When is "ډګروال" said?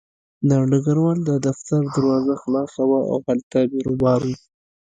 0.71-1.19